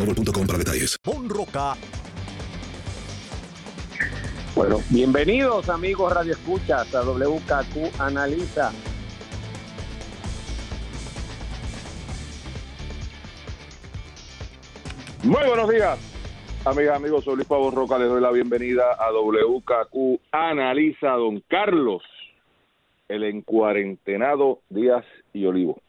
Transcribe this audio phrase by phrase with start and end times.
[0.00, 0.96] boostmobile.com para detalles.
[1.28, 1.74] Roca.
[4.54, 8.72] Bueno, bienvenidos amigos Radio Escuchas a WKQ Analiza.
[15.22, 15.98] Muy buenos días,
[16.64, 17.24] amigas, amigos.
[17.24, 17.98] Soy Luis Pavo Roca.
[17.98, 22.02] Les doy la bienvenida a WKQ Analiza Don Carlos,
[23.08, 25.80] el encuarentenado Díaz y Olivo.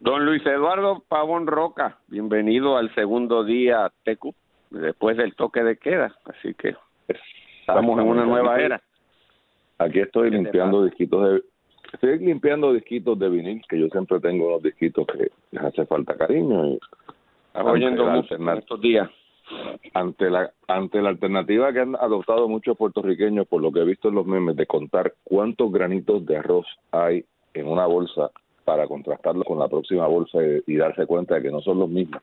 [0.00, 4.34] Don Luis Eduardo Pavón Roca, bienvenido al segundo día TECU,
[4.70, 6.14] después del toque de queda.
[6.24, 6.74] Así que
[7.60, 8.82] estamos en una nueva era.
[9.78, 11.42] Aquí estoy ¿Qué te limpiando disquitos de...
[11.92, 16.16] Estoy limpiando disquitos de vinil, que yo siempre tengo unos disquitos que les hace falta
[16.16, 16.66] cariño.
[16.66, 16.80] Y
[17.46, 18.24] Estás oyendo
[18.58, 19.08] estos días.
[19.94, 24.08] ante la ante la alternativa que han adoptado muchos puertorriqueños, por lo que he visto
[24.08, 28.30] en los memes, de contar cuántos granitos de arroz hay en una bolsa
[28.64, 31.88] para contrastarlo con la próxima bolsa y, y darse cuenta de que no son los
[31.88, 32.22] mismos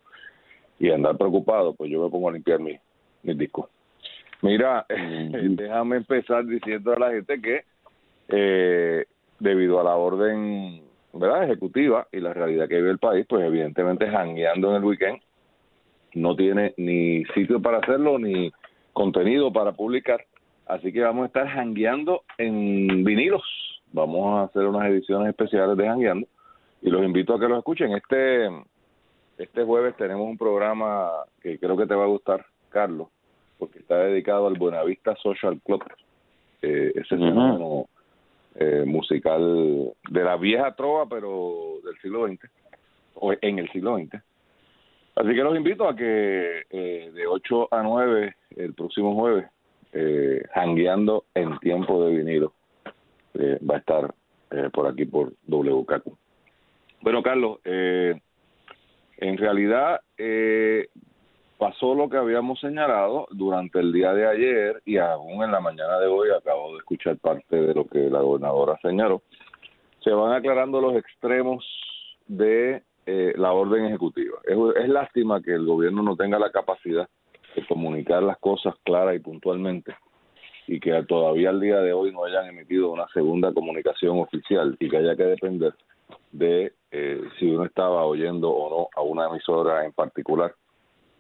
[0.80, 2.76] y andar preocupado, pues yo me pongo a limpiar mi,
[3.22, 3.70] mis discos.
[4.42, 7.62] Mira, déjame empezar diciendo a la gente que
[8.30, 9.06] eh,
[9.40, 10.82] debido a la orden
[11.14, 15.20] verdad ejecutiva y la realidad que vive el país, pues evidentemente jangueando en el weekend
[16.14, 18.52] no tiene ni sitio para hacerlo ni
[18.94, 20.26] contenido para publicar.
[20.66, 23.44] Así que vamos a estar jangueando en vinilos.
[23.94, 26.28] Vamos a hacer unas ediciones especiales de jangueando
[26.82, 27.92] y los invito a que los escuchen.
[27.94, 28.50] Este
[29.38, 31.10] este jueves tenemos un programa
[31.42, 33.08] que creo que te va a gustar, Carlos,
[33.58, 35.84] porque está dedicado al Buenavista Social Club,
[36.62, 37.88] eh, ese fenómeno
[38.56, 42.40] eh, musical de la vieja trova, pero del siglo XX,
[43.16, 44.22] o en el siglo XX.
[45.16, 49.46] Así que los invito a que eh, de 8 a 9 el próximo jueves,
[49.94, 52.54] eh, jangueando en tiempo de vinilo,
[53.34, 54.14] eh, va a estar
[54.52, 56.18] eh, por aquí por WKQ.
[57.02, 58.20] Bueno, Carlos, eh,
[59.18, 60.90] en realidad eh,
[61.58, 66.00] pasó lo que habíamos señalado durante el día de ayer y aún en la mañana
[66.00, 69.24] de hoy acabo de escuchar parte de lo que la gobernadora señaló.
[70.04, 71.66] Se van aclarando los extremos
[72.28, 74.40] de eh, la orden ejecutiva.
[74.46, 77.08] Es, es lástima que el gobierno no tenga la capacidad
[77.56, 79.96] de comunicar las cosas claras y puntualmente
[80.68, 84.90] y que todavía al día de hoy no hayan emitido una segunda comunicación oficial y
[84.90, 85.74] que haya que depender
[86.32, 90.54] de eh, si uno estaba oyendo o no a una emisora en particular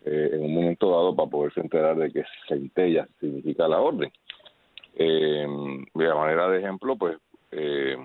[0.05, 4.11] eh, en un momento dado para poderse enterar de que centella significa la orden.
[4.95, 5.47] Eh,
[5.93, 7.17] de manera de ejemplo, pues
[7.51, 7.97] eh,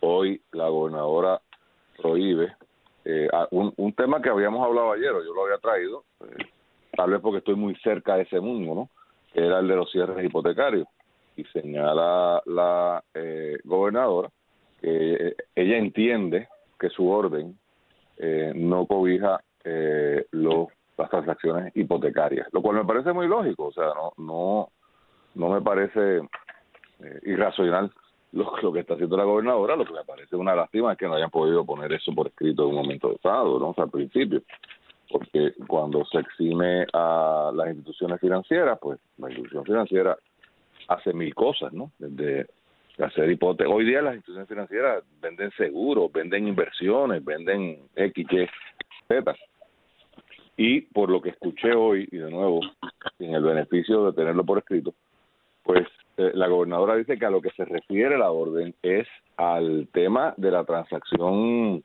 [0.00, 1.40] hoy la gobernadora
[2.00, 2.54] prohíbe
[3.04, 6.04] eh, un, un tema que habíamos hablado ayer, yo lo había traído,
[6.96, 8.88] tal vez porque estoy muy cerca de ese mundo, ¿no?
[9.34, 10.86] Era el de los cierres hipotecarios.
[11.36, 14.28] Y señala la eh, gobernadora
[14.80, 16.48] que eh, ella entiende
[16.78, 17.56] que su orden
[18.18, 23.72] eh, no cobija eh, los, las transacciones hipotecarias, lo cual me parece muy lógico, o
[23.72, 24.68] sea, no no
[25.34, 27.90] no me parece eh, irracional
[28.32, 31.06] lo, lo que está haciendo la gobernadora, lo que me parece una lástima es que
[31.06, 33.70] no hayan podido poner eso por escrito en un momento dado, ¿no?
[33.70, 34.42] O sea, al principio,
[35.12, 40.16] porque cuando se exime a las instituciones financieras, pues la institución financiera
[40.88, 41.92] hace mil cosas, ¿no?
[41.98, 42.46] Desde
[42.98, 43.72] hacer hipotecas.
[43.72, 48.46] Hoy día las instituciones financieras venden seguros, venden inversiones, venden X, Y,
[49.08, 49.34] Z.
[50.56, 52.60] Y por lo que escuché hoy, y de nuevo,
[53.18, 54.94] sin el beneficio de tenerlo por escrito,
[55.62, 55.86] pues
[56.16, 60.34] eh, la gobernadora dice que a lo que se refiere la orden es al tema
[60.36, 61.82] de la transacción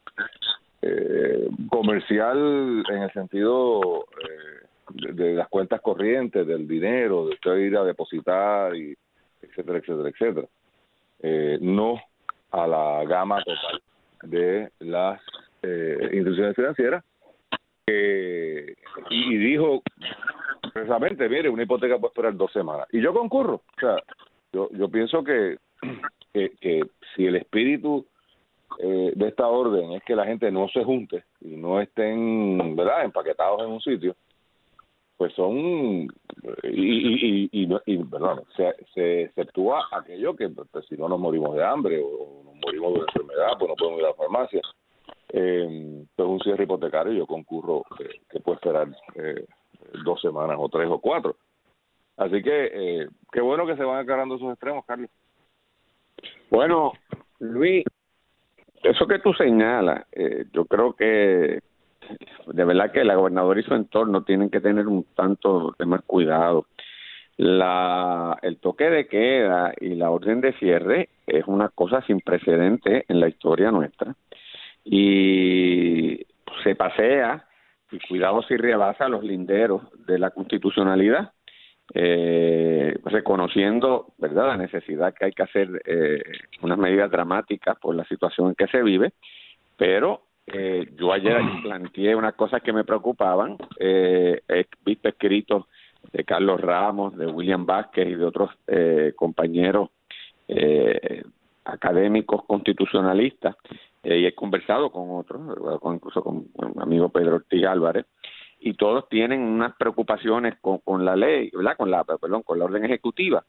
[0.88, 7.78] eh, comercial en el sentido eh, de, las cuentas corrientes, del dinero, de usted ir
[7.78, 8.95] a depositar, y
[9.42, 10.48] etcétera, etcétera, etcétera.
[11.19, 12.00] Eh, no
[12.51, 13.81] a la gama total
[14.24, 15.22] de las
[15.63, 17.04] eh, instituciones financieras.
[17.88, 18.72] Y,
[19.10, 19.81] y dijo
[20.74, 22.88] precisamente, mire, una hipoteca puede esperar dos semanas.
[22.92, 23.56] Y yo concurro.
[23.56, 23.98] O sea,
[24.54, 25.57] yo, yo pienso que,
[26.34, 26.81] que, que
[27.16, 28.06] si el espíritu
[28.80, 33.06] eh, de esta orden es que la gente no se junte y no estén, ¿verdad?,
[33.06, 34.16] empaquetados en un sitio,
[35.18, 36.08] pues son, y,
[36.64, 41.64] y, y, y, perdón, se, se exceptúa aquello que pues, si no nos morimos de
[41.64, 44.62] hambre o nos morimos de enfermedad, pues no podemos ir a la farmacia.
[45.30, 49.46] Eh, pues un cierre hipotecario yo concurro que, que puede esperar eh,
[50.06, 51.36] dos semanas o tres o cuatro.
[52.18, 55.10] Así que eh, qué bueno que se van aclarando esos extremos, Carlos.
[56.50, 56.94] Bueno,
[57.40, 57.84] Luis,
[58.83, 61.59] eso que tú señalas, eh, yo creo que
[62.47, 66.01] de verdad que la gobernadora y su entorno tienen que tener un tanto de más
[66.03, 66.65] cuidado.
[67.38, 73.06] La, el toque de queda y la orden de cierre es una cosa sin precedente
[73.07, 74.15] en la historia nuestra
[74.83, 76.25] y
[76.63, 77.45] se pasea
[77.91, 81.31] y cuidado si rebasa los linderos de la constitucionalidad
[81.94, 86.22] eh, reconociendo verdad la necesidad que hay que hacer eh,
[86.62, 89.13] unas medidas dramáticas por la situación en que se vive
[89.78, 95.66] pero eh, yo ayer planteé unas cosas que me preocupaban eh, he visto escritos
[96.12, 99.89] de Carlos Ramos de William Vázquez y de otros eh, compañeros
[100.48, 101.24] eh,
[101.63, 103.56] académicos constitucionalistas
[104.04, 105.42] y he conversado con otros
[105.94, 108.06] incluso con un amigo Pedro Ortiz Álvarez
[108.59, 111.77] y todos tienen unas preocupaciones con, con la ley, ¿verdad?
[111.77, 113.44] Con la, perdón, con la orden ejecutiva.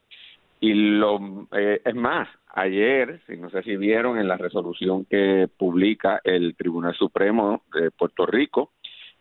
[0.60, 5.48] Y lo eh, es más, ayer, si no sé si vieron en la resolución que
[5.56, 8.72] publica el Tribunal Supremo de Puerto Rico,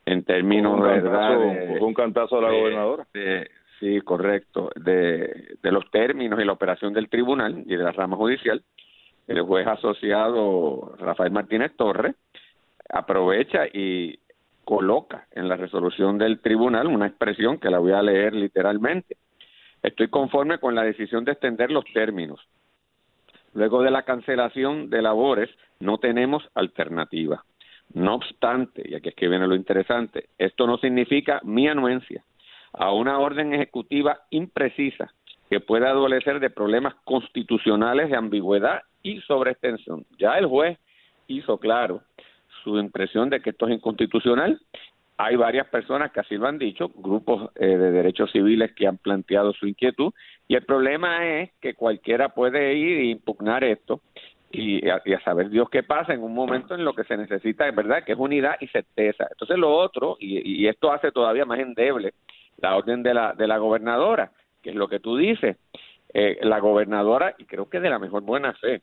[0.06, 3.08] en términos de verdad, de, un cantazo a la de- gobernadora.
[3.14, 3.50] de-
[3.80, 8.16] sí, correcto, de, de los términos y la operación del tribunal y de la rama
[8.18, 8.64] judicial,
[9.28, 12.16] el juez asociado Rafael Martínez Torres
[12.90, 14.18] aprovecha y
[14.68, 19.16] coloca en la resolución del tribunal una expresión que la voy a leer literalmente.
[19.82, 22.42] Estoy conforme con la decisión de extender los términos.
[23.54, 25.50] Luego de la cancelación de labores,
[25.80, 27.46] no tenemos alternativa.
[27.94, 32.26] No obstante, y aquí es que viene lo interesante, esto no significa mi anuencia
[32.74, 35.14] a una orden ejecutiva imprecisa
[35.50, 40.06] que pueda adolecer de problemas constitucionales de ambigüedad y sobreextensión.
[40.20, 40.78] Ya el juez
[41.28, 42.02] hizo claro
[42.68, 44.60] su impresión de que esto es inconstitucional.
[45.18, 48.98] Hay varias personas que así lo han dicho, grupos eh, de derechos civiles que han
[48.98, 50.14] planteado su inquietud,
[50.48, 54.02] y el problema es que cualquiera puede ir e impugnar esto
[54.52, 57.18] y a, y a saber Dios qué pasa en un momento en lo que se
[57.18, 59.28] necesita, es verdad, que es unidad y certeza.
[59.32, 62.14] Entonces lo otro, y, esto hace todavía más endeble
[62.58, 64.32] la orden de la, de la gobernadora,
[64.62, 65.58] que es lo que tú dices,
[66.14, 68.82] eh, la gobernadora, y creo que de la mejor buena fe,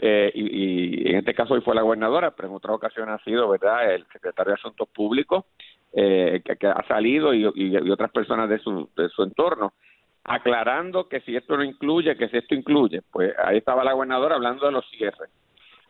[0.00, 3.18] eh, y, y en este caso hoy fue la gobernadora, pero en otra ocasión ha
[3.24, 5.44] sido, ¿verdad?, el secretario de Asuntos Públicos,
[5.92, 7.46] eh, que, que ha salido y,
[7.90, 9.72] otras personas de su, de su entorno,
[10.24, 14.34] aclarando que si esto no incluye, que si esto incluye, pues ahí estaba la gobernadora
[14.34, 15.30] hablando de los cierres.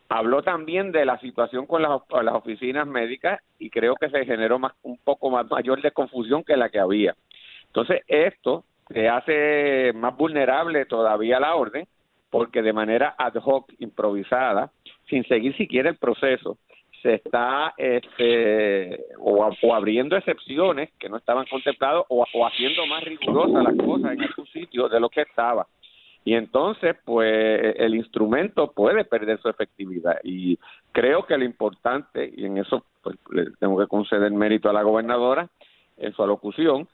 [0.09, 4.59] Habló también de la situación con las, las oficinas médicas y creo que se generó
[4.59, 7.15] más, un poco más mayor de confusión que la que había.
[7.67, 11.87] Entonces, esto se hace más vulnerable todavía la orden
[12.31, 14.71] porque de manera ad hoc, improvisada,
[15.09, 16.59] sin seguir siquiera el proceso,
[17.03, 23.65] se está este, o, abriendo excepciones que no estaban contempladas o, o haciendo más rigurosas
[23.65, 25.67] las cosas en algún sitio de lo que estaba.
[26.25, 30.19] Y entonces, pues, el instrumento puede perder su efectividad.
[30.23, 30.59] Y
[30.93, 34.83] creo que lo importante, y en eso pues, le tengo que conceder mérito a la
[34.83, 35.49] gobernadora
[35.97, 36.87] en su alocución,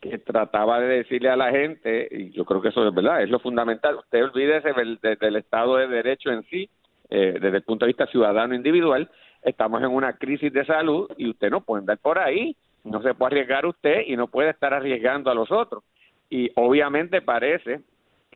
[0.00, 3.30] que trataba de decirle a la gente, y yo creo que eso es verdad, es
[3.30, 6.68] lo fundamental, usted olvídese del, de- del Estado de Derecho en sí,
[7.10, 9.10] eh, desde el punto de vista ciudadano individual,
[9.42, 13.14] estamos en una crisis de salud y usted no puede andar por ahí, no se
[13.14, 15.82] puede arriesgar usted y no puede estar arriesgando a los otros.
[16.30, 17.80] Y obviamente parece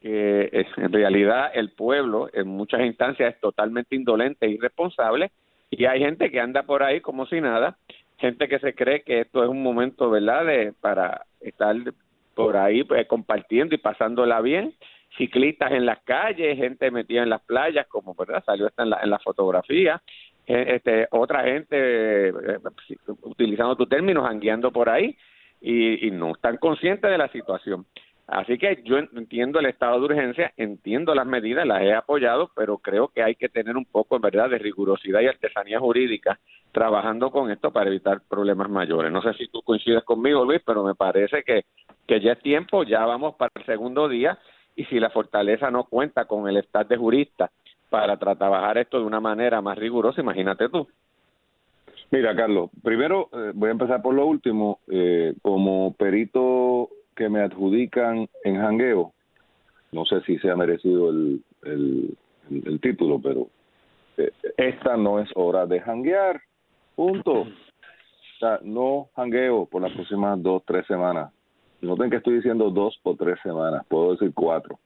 [0.00, 5.30] que eh, en realidad el pueblo en muchas instancias es totalmente indolente e irresponsable
[5.70, 7.76] y hay gente que anda por ahí como si nada,
[8.22, 11.74] gente que se cree que esto es un momento, ¿verdad?, de, para estar
[12.34, 14.72] por ahí pues, compartiendo y pasándola bien,
[15.18, 19.00] ciclistas en las calles, gente metida en las playas, como verdad salió esta en la,
[19.02, 20.00] en la fotografía,
[20.46, 22.58] eh, este, otra gente, eh,
[23.22, 25.16] utilizando tu término, jangueando por ahí
[25.60, 27.84] y, y no están conscientes de la situación.
[28.26, 32.50] Así que yo en- entiendo el estado de urgencia, entiendo las medidas, las he apoyado,
[32.54, 36.38] pero creo que hay que tener un poco, en verdad, de rigurosidad y artesanía jurídica
[36.70, 39.12] trabajando con esto para evitar problemas mayores.
[39.12, 41.64] No sé si tú coincides conmigo, Luis, pero me parece que,
[42.06, 44.38] que ya es tiempo, ya vamos para el segundo día
[44.76, 47.50] y si la fortaleza no cuenta con el staff de juristas
[47.90, 50.88] para tra- trabajar esto de una manera más rigurosa, imagínate tú.
[52.10, 54.80] Mira, Carlos, primero eh, voy a empezar por lo último.
[54.88, 59.12] Eh, como perito que me adjudican en jangueo,
[59.92, 62.16] no sé si se ha merecido el, el,
[62.50, 63.48] el título, pero
[64.16, 66.40] eh, esta no es hora de janguear.
[66.96, 67.42] Punto.
[67.42, 71.32] O sea, no jangueo por las próximas dos, tres semanas.
[71.80, 74.78] Noten que estoy diciendo dos o tres semanas, puedo decir cuatro.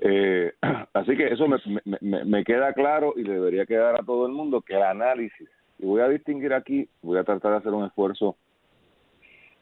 [0.00, 0.52] Eh,
[0.94, 1.58] así que eso me,
[2.00, 5.86] me, me queda claro y debería quedar a todo el mundo que el análisis, y
[5.86, 8.36] voy a distinguir aquí, voy a tratar de hacer un esfuerzo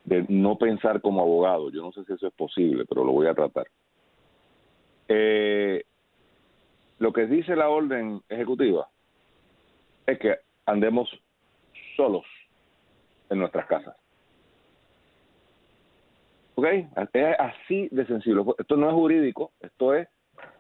[0.07, 1.71] de no pensar como abogado.
[1.71, 3.67] Yo no sé si eso es posible, pero lo voy a tratar.
[5.09, 5.85] Eh,
[6.99, 8.89] lo que dice la orden ejecutiva
[10.07, 11.11] es que andemos
[11.97, 12.25] solos
[13.29, 13.97] en nuestras casas.
[16.55, 16.67] ¿Ok?
[17.13, 18.55] Es así de sencillo.
[18.59, 20.09] Esto no es jurídico, esto es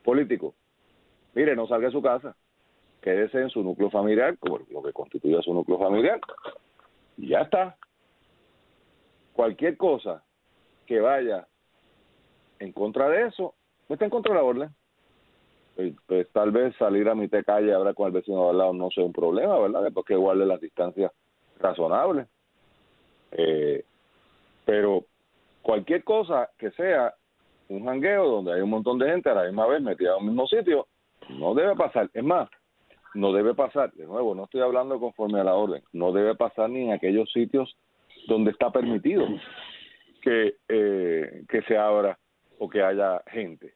[0.04, 0.54] político.
[1.34, 2.36] Mire, no salga de su casa,
[3.00, 6.20] quédese en su núcleo familiar, como lo que constituye su núcleo familiar,
[7.16, 7.76] y ya está.
[9.36, 10.24] Cualquier cosa
[10.86, 11.46] que vaya
[12.58, 13.54] en contra de eso,
[13.86, 14.74] no está en contra de la orden.
[15.74, 18.58] Pues, pues, tal vez salir a mi de calle ahora con el vecino de al
[18.58, 19.82] lado no sea un problema, ¿verdad?
[19.82, 21.12] Después que guarde las distancias
[21.60, 22.26] razonables.
[23.32, 23.84] Eh,
[24.64, 25.04] pero
[25.60, 27.12] cualquier cosa que sea
[27.68, 30.30] un jangueo donde hay un montón de gente a la misma vez metida en el
[30.30, 30.86] mismo sitio,
[31.28, 32.08] no debe pasar.
[32.14, 32.48] Es más,
[33.12, 36.70] no debe pasar, de nuevo, no estoy hablando conforme a la orden, no debe pasar
[36.70, 37.76] ni en aquellos sitios
[38.26, 39.26] donde está permitido
[40.22, 42.18] que, eh, que se abra
[42.58, 43.74] o que haya gente.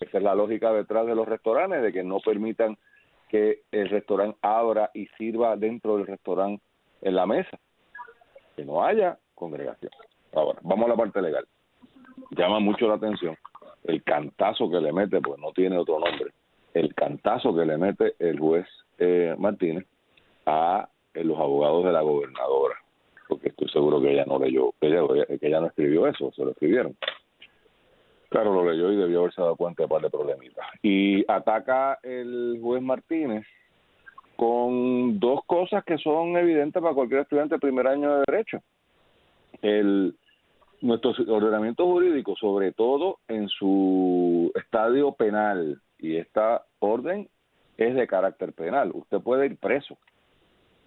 [0.00, 2.76] Esa es la lógica detrás de los restaurantes, de que no permitan
[3.28, 6.62] que el restaurante abra y sirva dentro del restaurante
[7.02, 7.58] en la mesa.
[8.56, 9.92] Que no haya congregación.
[10.32, 11.46] Ahora, vamos a la parte legal.
[12.30, 13.36] Llama mucho la atención
[13.88, 16.32] el cantazo que le mete, pues no tiene otro nombre,
[16.74, 18.66] el cantazo que le mete el juez
[18.98, 19.86] eh, Martínez
[20.46, 22.76] a eh, los abogados de la gobernadora,
[23.28, 26.44] porque estoy seguro que ella no leyó, que ella, que ella no escribió eso, se
[26.44, 26.96] lo escribieron.
[28.28, 30.66] Claro, lo leyó y debió haberse dado cuenta de par de problemitas.
[30.82, 33.46] Y ataca el juez Martínez
[34.36, 38.58] con dos cosas que son evidentes para cualquier estudiante de primer año de Derecho.
[39.62, 40.14] El,
[40.80, 47.28] nuestro ordenamiento jurídico, sobre todo en su estadio penal, y esta orden
[47.76, 48.92] es de carácter penal.
[48.94, 49.98] Usted puede ir preso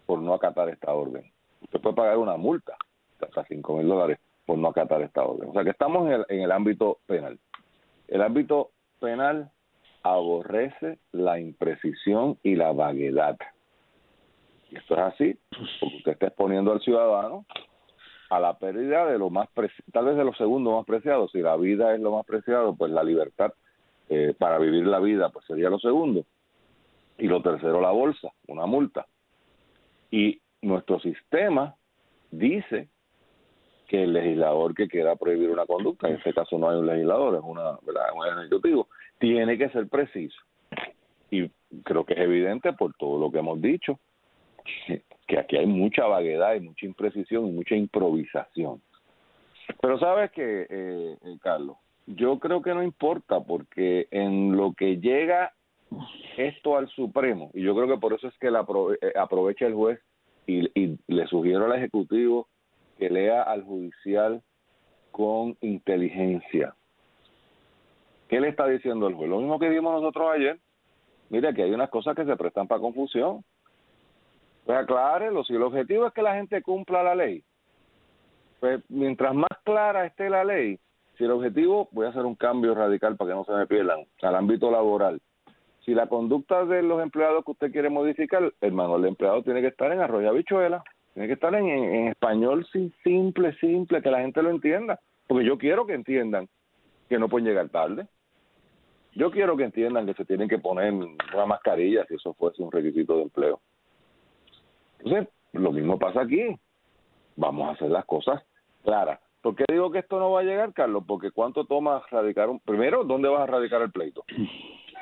[0.05, 1.24] por no acatar esta orden.
[1.62, 2.75] Usted puede pagar una multa
[3.22, 5.50] hasta cinco mil dólares por no acatar esta orden.
[5.50, 7.39] O sea que estamos en el, en el ámbito penal.
[8.08, 9.51] El ámbito penal
[10.03, 13.38] aborrece la imprecisión y la vaguedad.
[14.70, 15.39] Y esto es así
[15.80, 17.46] porque usted está exponiendo al ciudadano
[18.30, 19.50] a la pérdida de lo más
[19.91, 21.27] tal vez de lo segundo más preciado.
[21.27, 23.53] Si la vida es lo más preciado, pues la libertad
[24.10, 26.25] eh, para vivir la vida pues sería lo segundo.
[27.18, 29.06] Y lo tercero, la bolsa, una multa.
[30.10, 31.75] Y nuestro sistema
[32.32, 32.88] dice
[33.88, 37.36] que el legislador que quiera prohibir una conducta, en este caso no hay un legislador,
[37.36, 38.88] es una, un ejecutivo,
[39.20, 40.39] tiene que ser preciso.
[41.30, 41.50] Y
[41.84, 44.00] creo que es evidente por todo lo que hemos dicho,
[45.27, 48.82] que, aquí hay mucha vaguedad y mucha imprecisión y mucha improvisación.
[49.82, 54.98] Pero sabes que, eh, eh, Carlos, yo creo que no importa porque en lo que
[54.98, 55.53] llega
[56.38, 58.65] esto al Supremo, y yo creo que por eso es que la
[59.01, 60.00] eh, aprovecha el juez
[60.45, 62.48] y, y le sugiero al Ejecutivo
[62.98, 64.41] que lea al judicial
[65.12, 66.75] con inteligencia.
[68.29, 69.29] ¿Qué le está diciendo el juez?
[69.29, 70.60] Lo mismo que vimos nosotros ayer.
[71.29, 73.43] Mira que hay unas cosas que se prestan para confusión.
[74.65, 75.43] Pues aclárelo.
[75.43, 77.43] Si el objetivo es que la gente cumpla la ley,
[78.60, 80.79] pues mientras más clara esté la ley,
[81.17, 84.05] si el objetivo, voy a hacer un cambio radical para que no se me pierdan,
[84.21, 85.21] al ámbito laboral.
[85.86, 89.68] Si la conducta de los empleados que usted quiere modificar, hermano, el empleado tiene que
[89.68, 90.84] estar en arroyo habichuela.
[91.14, 92.66] Tiene que estar en, español
[93.04, 95.00] simple, simple, que la gente lo entienda.
[95.28, 96.48] Porque yo quiero que entiendan
[97.10, 98.08] que no pueden llegar tarde.
[99.14, 102.72] Yo quiero que entiendan que se tienen que poner una mascarilla si eso fuese un
[102.72, 103.60] requisito de empleo.
[105.00, 106.56] Entonces, lo mismo pasa aquí.
[107.36, 108.42] Vamos a hacer las cosas
[108.84, 109.20] claras.
[109.42, 111.04] ¿Por qué digo que esto no va a llegar, Carlos?
[111.08, 112.60] Porque ¿cuánto toma radicar un...
[112.60, 114.24] Primero, ¿dónde vas a radicar el pleito?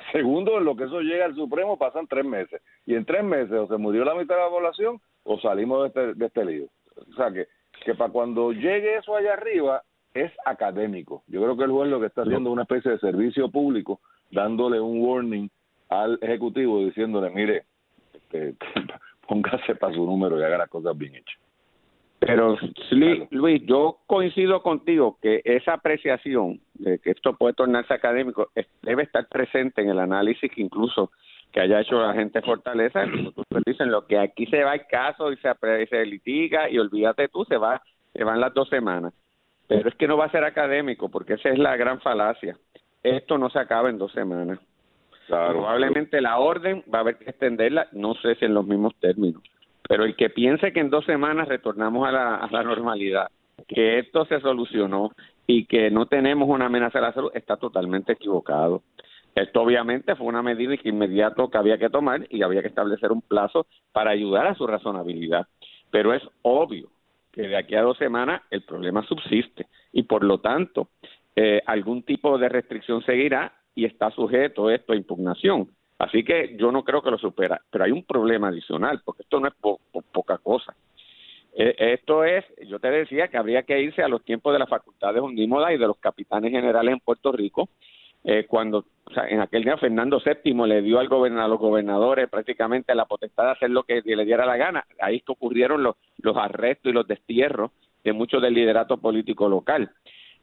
[0.14, 2.62] Segundo, en lo que eso llega al Supremo pasan tres meses.
[2.86, 5.88] Y en tres meses o se murió la mitad de la población o salimos de
[5.88, 6.66] este, de este lío.
[6.96, 7.48] O sea, que,
[7.86, 11.24] que para cuando llegue eso allá arriba es académico.
[11.28, 14.00] Yo creo que el juez lo que está haciendo es una especie de servicio público,
[14.32, 15.50] dándole un warning
[15.90, 17.64] al Ejecutivo, diciéndole, mire,
[18.14, 18.56] este,
[19.28, 21.40] póngase para su número y haga las cosas bien hechas.
[22.20, 22.58] Pero
[23.32, 28.50] Luis, yo coincido contigo que esa apreciación de que esto puede tornarse académico
[28.82, 31.12] debe estar presente en el análisis que incluso
[31.52, 33.06] que haya hecho la gente Fortaleza,
[33.66, 35.52] dicen lo que aquí se va el caso y se,
[35.88, 37.82] se litiga y olvídate tú, se va,
[38.14, 39.14] se van las dos semanas.
[39.68, 42.56] Pero es que no va a ser académico, porque esa es la gran falacia.
[43.04, 44.60] Esto no se acaba en dos semanas.
[45.28, 49.44] Probablemente la orden va a haber que extenderla, no sé si en los mismos términos,
[49.88, 53.30] pero el que piense que en dos semanas retornamos a la, a la normalidad,
[53.68, 55.12] que esto se solucionó
[55.52, 58.84] y que no tenemos una amenaza a la salud, está totalmente equivocado.
[59.34, 63.24] Esto obviamente fue una medida inmediato que había que tomar y había que establecer un
[63.24, 65.48] plazo para ayudar a su razonabilidad.
[65.90, 66.92] Pero es obvio
[67.32, 70.90] que de aquí a dos semanas el problema subsiste y por lo tanto
[71.36, 75.68] eh, algún tipo de restricción seguirá y está sujeto esto a impugnación.
[75.98, 79.40] Así que yo no creo que lo supera, pero hay un problema adicional, porque esto
[79.40, 79.56] no es
[80.12, 80.76] poca cosa.
[81.56, 84.68] Eh, esto es, yo te decía que habría que irse a los tiempos de la
[84.68, 87.70] Facultad de Hundímoda y de los capitanes generales en Puerto Rico,
[88.24, 91.08] eh, cuando o sea, en aquel día Fernando VII le dio al
[91.40, 94.86] a los gobernadores prácticamente la potestad de hacer lo que le diera la gana.
[95.00, 97.72] Ahí que ocurrieron los, los arrestos y los destierros
[98.04, 99.92] de muchos del liderato político local.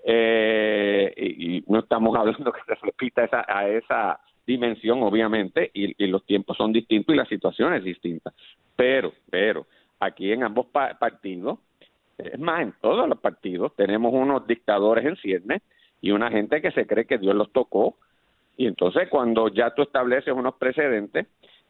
[0.04, 6.06] Eh, y, no estamos hablando que se repita esa, a esa dimensión, obviamente, y, y,
[6.06, 8.32] los tiempos son distintos y la situación es distinta.
[8.75, 9.66] Pero, pero,
[10.00, 11.58] aquí en ambos partidos,
[12.18, 15.62] es más, en todos los partidos, tenemos unos dictadores en ciernes
[16.00, 17.96] y una gente que se cree que Dios los tocó.
[18.56, 21.26] Y entonces cuando ya tú estableces unos precedentes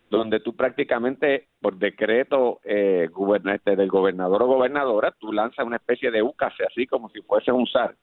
[0.09, 3.09] donde tú prácticamente por decreto eh,
[3.53, 7.51] este, del gobernador o gobernadora, tú lanzas una especie de UCASE, así como si fuese
[7.51, 7.97] un SAR,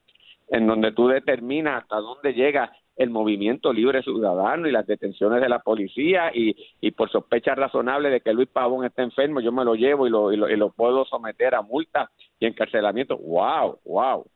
[0.53, 5.49] en donde tú determinas hasta dónde llega el movimiento libre ciudadano y las detenciones de
[5.49, 9.65] la policía y, y por sospecha razonable de que Luis Pavón está enfermo, yo me
[9.65, 13.17] lo llevo y lo, y lo, y lo puedo someter a multa y encarcelamiento.
[13.17, 13.79] ¡Wow!
[13.83, 14.27] ¡Wow!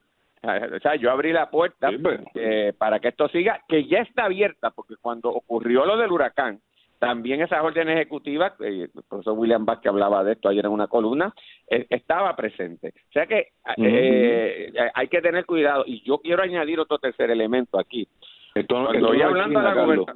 [0.42, 2.20] O sea, yo abrí la puerta pues.
[2.34, 6.60] eh, para que esto siga, que ya está abierta, porque cuando ocurrió lo del huracán,
[7.00, 10.88] también esas órdenes ejecutivas, eh, el profesor William Vázquez hablaba de esto ayer en una
[10.88, 11.34] columna,
[11.70, 12.94] eh, estaba presente.
[13.10, 15.84] O sea que eh, hay que tener cuidado.
[15.86, 18.08] Y yo quiero añadir otro tercer elemento aquí.
[18.56, 20.15] Esto, Cuando esto no hablando China, de la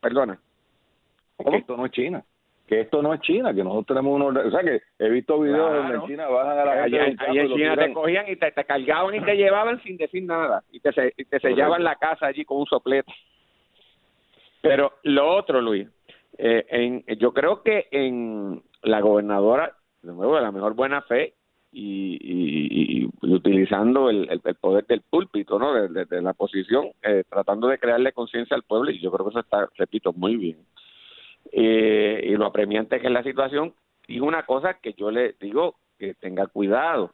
[0.00, 0.38] Perdona.
[1.38, 2.24] Que Esto no es China.
[2.66, 4.44] Que esto no es China, que nosotros tenemos unos...
[4.44, 5.82] O sea, que he visto videos Claro.
[5.82, 8.64] donde en China bajan a la gente Allá, en China te cogían y te, te
[8.64, 12.44] cargaban y te llevaban sin decir nada y te, y te sellaban la casa allí
[12.44, 13.10] con un soplete.
[14.60, 15.88] Pero lo otro, Luis,
[16.36, 21.34] eh, en, yo creo que en la gobernadora, de nuevo, de la mejor buena fe
[21.72, 25.74] y, y- y- utilizando el, el- poder del púlpito, ¿no?
[25.74, 29.40] De, la posición, eh, tratando de crearle conciencia al pueblo, y yo creo que eso
[29.40, 30.58] está, repito, muy bien.
[31.52, 33.74] Eh, y lo apremiante que es la situación,
[34.06, 37.12] y una cosa que yo le digo que tenga cuidado.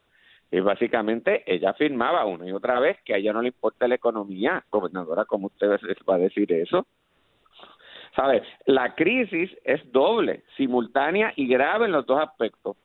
[0.51, 3.97] Es básicamente, ella afirmaba una y otra vez que a ella no le importa la
[3.97, 4.65] economía.
[4.71, 5.69] Gobernadora, ¿cómo usted
[6.09, 6.87] va a decir eso?
[8.15, 8.43] ¿Sabe?
[8.67, 12.77] La crisis es doble, simultánea y grave en los dos aspectos.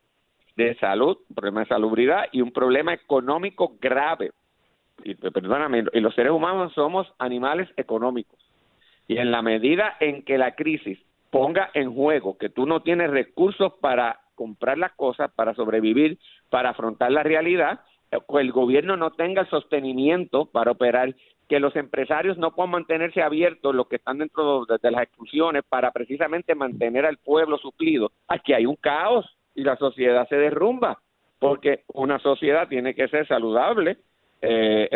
[0.56, 4.32] De salud, problema de salubridad y un problema económico grave.
[5.04, 8.38] Y, perdóname, y los seres humanos somos animales económicos.
[9.08, 10.98] Y en la medida en que la crisis
[11.30, 16.70] ponga en juego que tú no tienes recursos para comprar las cosas, para sobrevivir, para
[16.70, 21.14] afrontar la realidad, eh, el gobierno no tenga el sostenimiento para operar,
[21.50, 25.90] que los empresarios no puedan mantenerse abiertos, los que están dentro de, las exclusiones, para
[25.90, 28.12] precisamente mantener al pueblo suplido.
[28.28, 31.00] Aquí hay un caos y la sociedad se derrumba,
[31.40, 33.96] porque una sociedad tiene que ser saludable,
[34.40, 34.88] eh,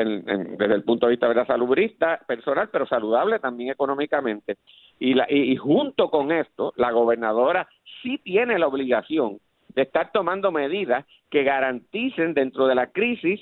[0.57, 4.59] desde el punto de vista de la salubrista personal, pero saludable también económicamente.
[5.01, 7.67] Y, la, y, y junto con esto, la gobernadora
[8.01, 9.41] sí tiene la obligación
[9.75, 13.41] de estar tomando medidas que garanticen dentro de la crisis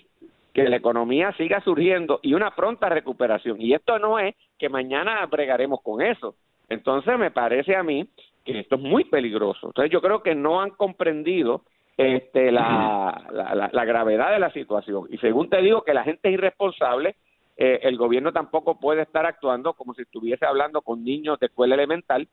[0.53, 3.61] que la economía siga surgiendo y una pronta recuperación.
[3.61, 6.35] Y esto no es que mañana bregaremos con eso.
[6.69, 8.07] Entonces me parece a mí
[8.45, 9.69] que esto es muy peligroso.
[9.69, 11.63] Entonces yo creo que no han comprendido
[11.97, 15.07] este, la, la, la- la gravedad de la situación.
[15.11, 17.17] Y según te digo que la gente es irresponsable,
[17.57, 21.75] eh, el gobierno tampoco puede estar actuando como si estuviese hablando con niños de escuela
[21.75, 22.27] elemental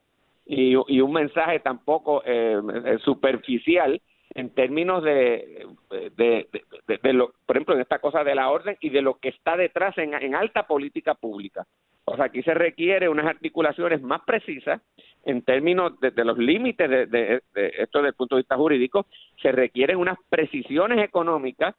[0.45, 4.01] y, y un mensaje tampoco eh, eh, superficial
[4.35, 5.67] en términos de,
[6.15, 9.57] de, lo, por ejemplo, en esta cosa de la orden y de lo que está
[9.57, 11.65] detrás en, alta política pública.
[12.05, 14.81] O sea, aquí se requiere unas articulaciones más precisas
[15.25, 19.05] en términos de, los límites de, de- de esto desde el punto de vista jurídico,
[19.41, 21.75] se requieren unas precisiones económicas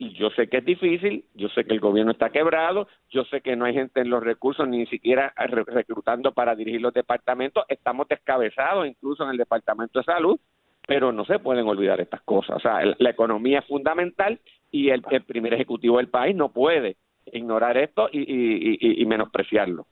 [0.00, 3.40] y yo sé que es difícil, yo sé que el gobierno está quebrado, yo sé
[3.40, 7.64] que no hay gente en los recursos ni siquiera re- reclutando para dirigir los departamentos,
[7.68, 10.38] estamos descabezados incluso en el departamento de salud,
[10.88, 12.56] pero no se pueden olvidar estas cosas.
[12.56, 16.96] O sea, la economía es fundamental y el, el primer ejecutivo del país no puede
[17.30, 19.86] ignorar esto y, y, menospreciarlo.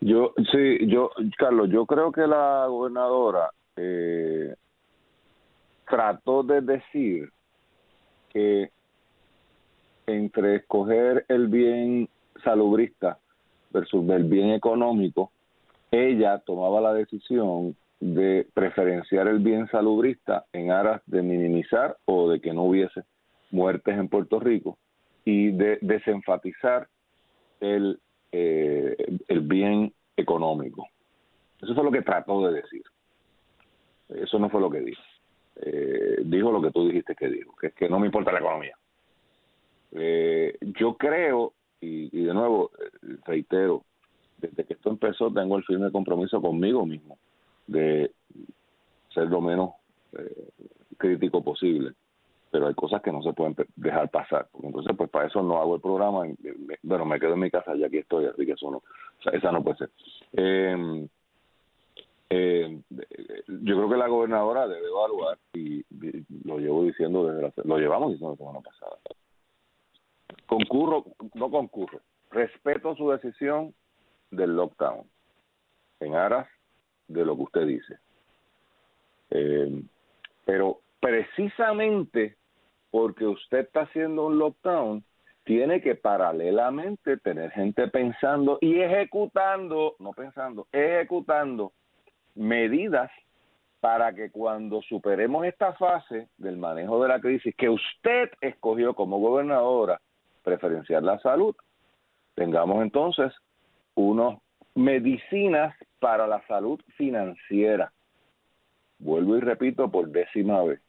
[0.00, 4.56] Yo, sí, yo, Carlos, yo creo que la gobernadora eh,
[5.88, 7.28] trató de decir
[8.32, 8.70] que
[10.08, 12.08] entre escoger el bien
[12.42, 13.18] salubrista
[13.72, 15.30] versus el bien económico,
[15.92, 22.40] ella tomaba la decisión de preferenciar el bien salubrista en aras de minimizar o de
[22.40, 23.02] que no hubiese
[23.50, 24.78] muertes en Puerto Rico
[25.24, 26.88] y de desenfatizar
[27.60, 28.00] el,
[28.32, 28.96] eh,
[29.28, 30.88] el bien económico.
[31.60, 32.82] Eso fue lo que trató de decir.
[34.08, 35.02] Eso no fue lo que dijo.
[35.56, 38.38] Eh, dijo lo que tú dijiste que dijo, que es que no me importa la
[38.38, 38.76] economía.
[39.92, 43.84] Eh, yo creo, y, y de nuevo, eh, reitero,
[44.38, 47.18] desde que esto empezó tengo el firme compromiso conmigo mismo
[47.70, 48.12] de
[49.14, 49.70] ser lo menos
[50.18, 50.48] eh,
[50.98, 51.92] crítico posible.
[52.50, 55.76] Pero hay cosas que no se pueden dejar pasar entonces pues para eso no hago
[55.76, 56.36] el programa y,
[56.82, 59.32] bueno me quedo en mi casa ya aquí estoy así que eso no o sea,
[59.32, 59.90] esa no puede ser.
[60.32, 61.06] Eh,
[62.30, 62.80] eh,
[63.46, 67.78] yo creo que la gobernadora debe evaluar y, y lo llevo diciendo desde la, lo
[67.78, 68.96] llevamos diciendo la semana pasada.
[70.46, 71.04] Concurro
[71.34, 73.74] no concurro respeto su decisión
[74.30, 75.04] del lockdown.
[76.00, 76.48] En aras
[77.12, 77.98] de lo que usted dice.
[79.30, 79.82] Eh,
[80.44, 82.36] pero precisamente
[82.90, 85.04] porque usted está haciendo un lockdown,
[85.44, 91.72] tiene que paralelamente tener gente pensando y ejecutando, no pensando, ejecutando
[92.34, 93.10] medidas
[93.80, 99.18] para que cuando superemos esta fase del manejo de la crisis que usted escogió como
[99.18, 100.00] gobernadora,
[100.42, 101.54] preferenciar la salud,
[102.34, 103.32] tengamos entonces
[103.94, 104.38] unos
[104.74, 107.92] medicinas para la salud financiera.
[108.98, 110.80] Vuelvo y repito por décima vez.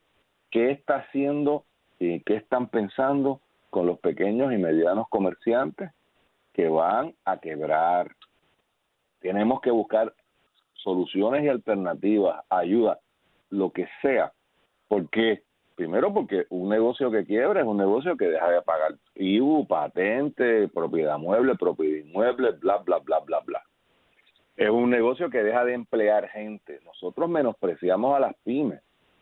[0.49, 1.65] ¿Qué está haciendo
[1.99, 5.91] y qué están pensando con los pequeños y medianos comerciantes
[6.53, 8.11] que van a quebrar?
[9.19, 10.13] Tenemos que buscar
[10.73, 12.99] soluciones y alternativas, ayuda,
[13.49, 14.33] lo que sea.
[14.87, 15.43] porque
[15.81, 20.67] Primero porque un negocio que quiebra es un negocio que deja de pagar IBU, patente,
[20.67, 23.63] propiedad mueble, propiedad inmueble, bla, bla, bla, bla, bla.
[24.61, 26.79] Es un negocio que deja de emplear gente.
[26.85, 28.79] Nosotros menospreciamos a las pymes,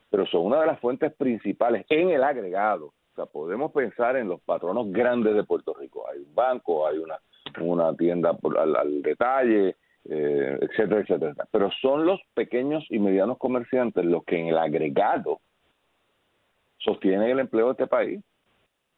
[0.10, 2.88] pero son una de las fuentes principales en el agregado.
[2.88, 6.06] O sea, podemos pensar en los patronos grandes de Puerto Rico.
[6.12, 7.18] Hay un banco, hay una,
[7.62, 9.78] una tienda por, al, al detalle,
[10.10, 11.48] eh, etcétera, etcétera.
[11.50, 15.40] Pero son los pequeños y medianos comerciantes los que en el agregado
[16.80, 18.22] sostienen el empleo de este país.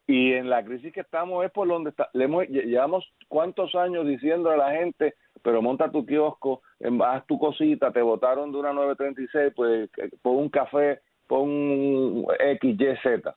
[0.06, 4.06] Y en la crisis que estamos es por donde está, le hemos, llevamos cuántos años
[4.06, 6.62] diciendo a la gente, pero monta tu kiosco,
[7.04, 12.26] haz tu cosita, te votaron de una 936, pues pon un café, pon un
[12.60, 13.28] XYZ.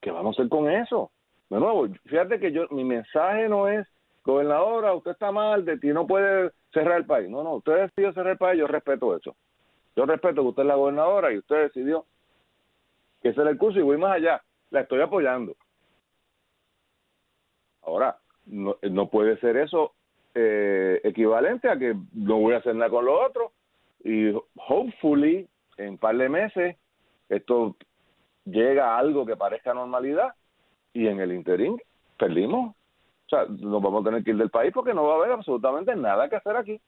[0.00, 1.10] ¿Qué vamos a hacer con eso?
[1.50, 3.86] De nuevo, fíjate que yo mi mensaje no es,
[4.24, 7.28] gobernadora, usted está mal, de ti no puede cerrar el país.
[7.28, 9.36] No, no, usted decidió cerrar el país, yo respeto eso.
[9.94, 12.06] Yo respeto que usted es la gobernadora y usted decidió
[13.20, 14.42] que ese es el curso y voy más allá.
[14.72, 15.54] La estoy apoyando.
[17.82, 19.92] Ahora, no, no puede ser eso
[20.34, 23.52] eh, equivalente a que no voy a hacer nada con lo otro
[24.02, 26.76] y hopefully en un par de meses
[27.28, 27.76] esto
[28.46, 30.34] llega a algo que parezca normalidad
[30.94, 31.78] y en el interín
[32.18, 32.74] perdimos.
[33.26, 35.32] O sea, nos vamos a tener que ir del país porque no va a haber
[35.32, 36.80] absolutamente nada que hacer aquí.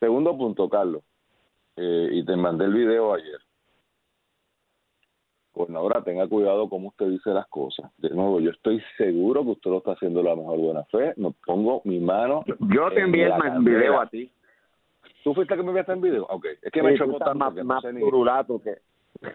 [0.00, 1.04] Segundo punto, Carlos,
[1.76, 3.40] eh, y te mandé el video ayer
[5.54, 7.90] gobernadora, tenga cuidado como usted dice las cosas.
[7.98, 11.12] De nuevo, yo estoy seguro que usted lo está haciendo de la mejor buena fe.
[11.16, 12.44] No pongo mi mano.
[12.46, 14.30] Yo te envié el video a ti.
[15.22, 16.24] ¿Tú fuiste que me enviaste el video?
[16.30, 18.62] Ok, es que me hecho tanto más, que más no sé ni...
[18.62, 18.78] que...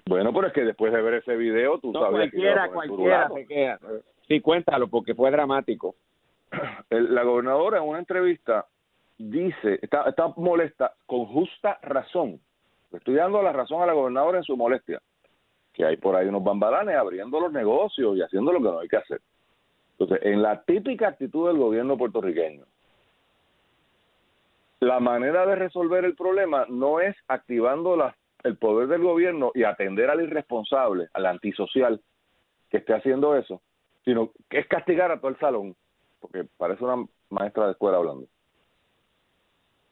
[0.07, 3.45] Bueno, pero es que después de ver ese video, tú No, sabías cualquiera, cualquiera se
[3.45, 3.79] queda.
[4.27, 5.95] Sí, cuéntalo, porque fue dramático.
[6.89, 8.65] El- la gobernadora en una entrevista
[9.17, 12.39] dice, está, está molesta con justa razón.
[12.91, 14.99] Le estoy dando la razón a la gobernadora en su molestia,
[15.75, 18.87] que hay por ahí unos bambalanes abriendo los negocios y haciendo lo que no hay
[18.87, 19.21] que hacer.
[19.97, 22.65] Entonces, en la típica actitud del gobierno puertorriqueño,
[24.79, 29.63] la manera de resolver el problema no es activando la- el poder del gobierno y
[29.63, 32.01] atender al irresponsable, al antisocial
[32.69, 33.61] que esté haciendo eso,
[34.05, 35.75] sino que es castigar a todo el salón,
[36.19, 38.27] porque parece una maestra de escuela hablando.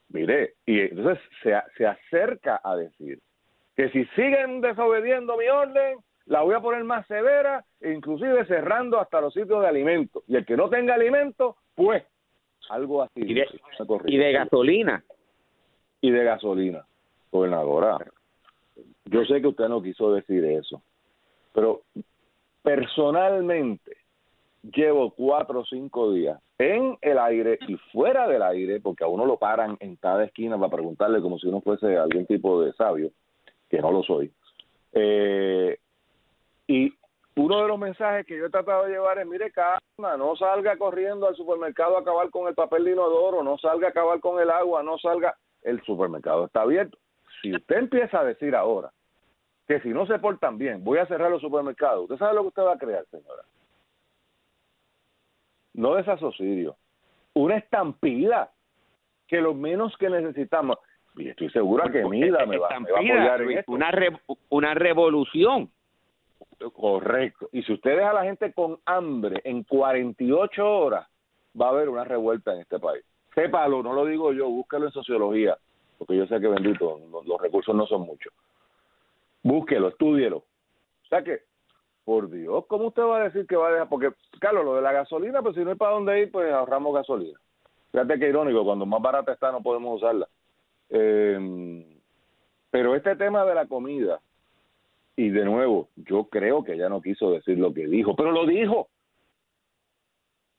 [0.10, 3.20] Mire, y entonces se, se acerca a decir
[3.76, 9.00] que si siguen desobediendo mi orden, la voy a poner más severa, e inclusive cerrando
[9.00, 10.24] hasta los sitios de alimentos.
[10.28, 12.04] Y el que no tenga alimento, pues,
[12.70, 13.22] algo así.
[13.22, 13.48] Y de,
[14.06, 15.04] y de gasolina.
[16.02, 16.86] Y de gasolina,
[17.32, 17.98] gobernadora.
[19.06, 20.82] Yo sé que usted no quiso decir eso,
[21.54, 21.82] pero
[22.62, 23.98] personalmente,
[24.64, 29.26] llevo cuatro o cinco días en el aire y fuera del aire, porque a uno
[29.26, 33.12] lo paran en cada esquina para preguntarle como si uno fuese algún tipo de sabio,
[33.74, 34.32] que no lo soy.
[34.92, 35.80] Eh,
[36.68, 36.94] y
[37.36, 40.78] uno de los mensajes que yo he tratado de llevar es, mire, calma, no salga
[40.78, 44.40] corriendo al supermercado a acabar con el papel de inodoro, no salga a acabar con
[44.40, 47.00] el agua, no salga, el supermercado está abierto.
[47.42, 48.92] Si usted empieza a decir ahora
[49.68, 52.50] que si no se portan bien, voy a cerrar los supermercados, ¿usted sabe lo que
[52.50, 53.42] usted va a crear, señora?
[55.74, 56.76] No desasocidio,
[57.34, 58.52] una estampida,
[59.28, 60.78] que lo menos que necesitamos,
[61.16, 63.72] y estoy segura que Mida me va, me va a apoyar en esto.
[63.72, 63.92] Una,
[64.50, 65.70] una revolución.
[66.74, 67.50] Correcto.
[67.52, 71.08] Y si usted deja a la gente con hambre en 48 horas,
[71.60, 73.04] va a haber una revuelta en este país.
[73.36, 75.58] Sépalo, no lo digo yo, búsquelo en sociología,
[75.98, 78.32] porque yo sé que bendito, los recursos no son muchos.
[79.42, 80.38] Búsquelo, estúdielo.
[80.38, 81.42] O sea que,
[82.06, 83.90] por Dios, ¿cómo usted va a decir que va a dejar?
[83.90, 86.94] Porque, claro, lo de la gasolina, pues si no hay para dónde ir, pues ahorramos
[86.94, 87.40] gasolina.
[87.92, 90.28] Fíjate que irónico, cuando más barata está no podemos usarla.
[90.96, 91.86] Eh,
[92.70, 94.22] pero este tema de la comida,
[95.16, 98.46] y de nuevo, yo creo que ella no quiso decir lo que dijo, pero lo
[98.46, 98.88] dijo.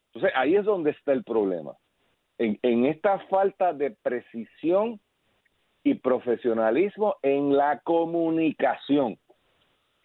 [0.09, 1.73] Entonces ahí es donde está el problema.
[2.39, 5.01] En, en esta falta de precisión
[5.85, 9.19] y profesionalismo en la comunicación.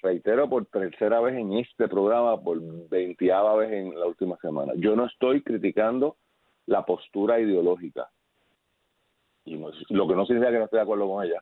[0.02, 4.74] Reitero por tercera vez en este programa, por veintiava vez en la última semana.
[4.78, 6.18] Yo no estoy criticando
[6.66, 8.10] la postura ideológica.
[9.50, 11.42] Y lo que no significa que no estoy de acuerdo con ella.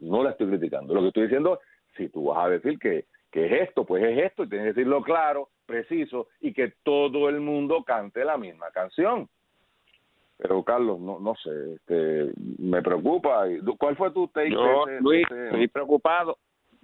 [0.00, 0.92] No la estoy criticando.
[0.94, 1.60] Lo que estoy diciendo
[1.96, 4.80] si tú vas a decir que, que es esto, pues es esto, y tienes que
[4.80, 9.28] decirlo claro, preciso, y que todo el mundo cante la misma canción.
[10.36, 13.44] Pero Carlos, no, no sé, este, me preocupa.
[13.78, 14.50] ¿Cuál fue tu take?
[14.50, 16.38] Yo, Luis, estoy preocupado.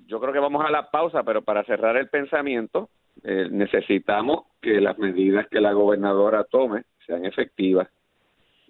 [0.06, 2.88] Yo creo que vamos a la pausa, pero para cerrar el pensamiento,
[3.24, 7.88] eh, necesitamos que las medidas que la gobernadora tome sean efectivas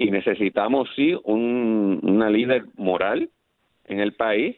[0.00, 3.28] y necesitamos sí un, una líder moral
[3.84, 4.56] en el país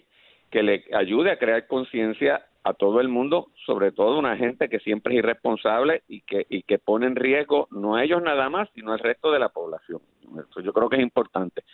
[0.52, 4.78] que le ayude a crear conciencia a todo el mundo, sobre todo una gente que
[4.78, 8.68] siempre es irresponsable y que, y que pone en riesgo no a ellos nada más,
[8.72, 10.00] sino al resto de la población.
[10.48, 11.64] Eso yo creo que es importante.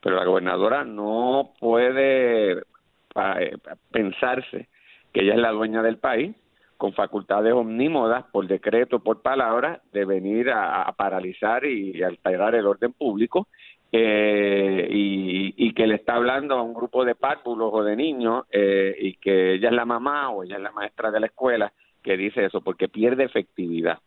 [0.00, 3.56] Pero la gobernadora no puede eh,
[3.90, 4.70] pensarse
[5.12, 6.34] que ella es la dueña del país
[6.82, 12.92] con facultades omnímodas por decreto, por palabra, de venir a, paralizar y alterar el orden
[12.92, 13.46] público
[13.92, 18.96] eh, y, que le está hablando a un grupo de párvulos o de niños eh,
[18.98, 22.16] y que ella es la mamá o ella es la maestra de la escuela que
[22.16, 24.00] dice eso porque pierde efectividad.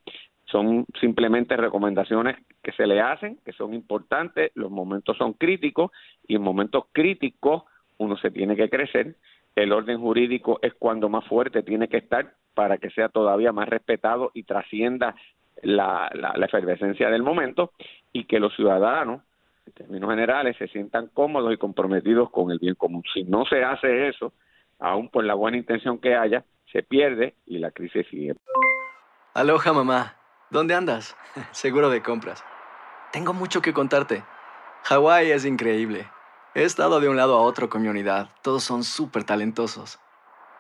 [0.44, 5.92] Son simplemente recomendaciones que se le hacen, que son importantes, los momentos son críticos
[6.28, 7.64] y en momentos críticos
[8.00, 9.16] uno se tiene que crecer.
[9.56, 13.70] El orden jurídico es cuando más fuerte tiene que estar para que sea todavía más
[13.70, 15.16] respetado y trascienda
[15.62, 17.72] la, la efervescencia del momento
[18.12, 19.22] y que los ciudadanos
[19.66, 23.04] en términos generales, se sientan cómodos y comprometidos con el bien común.
[23.14, 24.34] Si no se hace eso,
[24.80, 28.36] aun por la buena intención que haya, se pierde y la crisis sigue.
[29.34, 30.16] Aloha mamá,
[30.50, 31.18] ¿dónde andas?
[31.52, 32.44] Seguro de compras.
[33.12, 34.24] Tengo mucho que contarte.
[34.84, 36.08] Hawái es increíble.
[36.54, 38.30] He estado de un lado a otro con mi unidad.
[38.42, 40.00] Todos son súper talentosos.